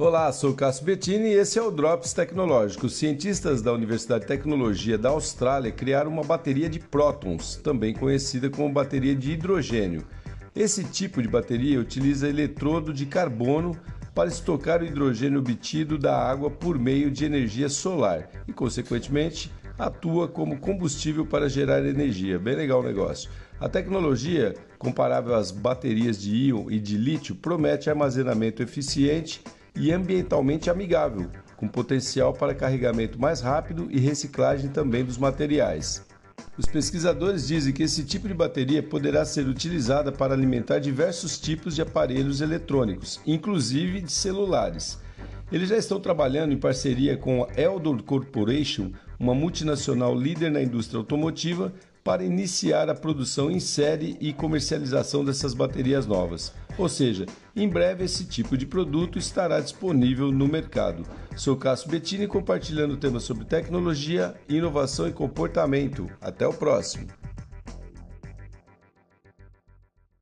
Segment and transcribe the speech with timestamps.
[0.00, 2.88] Olá, sou Cássio Bettini e esse é o Drops Tecnológico.
[2.88, 8.72] Cientistas da Universidade de Tecnologia da Austrália criaram uma bateria de prótons, também conhecida como
[8.72, 10.04] bateria de hidrogênio.
[10.54, 13.76] Esse tipo de bateria utiliza eletrodo de carbono
[14.14, 20.28] para estocar o hidrogênio obtido da água por meio de energia solar e, consequentemente, atua
[20.28, 22.38] como combustível para gerar energia.
[22.38, 23.28] Bem legal o negócio.
[23.58, 29.42] A tecnologia, comparável às baterias de íon e de lítio, promete armazenamento eficiente
[29.78, 36.06] e ambientalmente amigável, com potencial para carregamento mais rápido e reciclagem também dos materiais.
[36.56, 41.76] Os pesquisadores dizem que esse tipo de bateria poderá ser utilizada para alimentar diversos tipos
[41.76, 44.98] de aparelhos eletrônicos, inclusive de celulares.
[45.52, 50.98] Eles já estão trabalhando em parceria com a Eldor Corporation, uma multinacional líder na indústria
[50.98, 51.72] automotiva,
[52.08, 56.54] para iniciar a produção em série e comercialização dessas baterias novas.
[56.78, 61.02] Ou seja, em breve esse tipo de produto estará disponível no mercado.
[61.36, 66.08] Sou Cássio Bettini compartilhando temas sobre tecnologia, inovação e comportamento.
[66.18, 67.08] Até o próximo.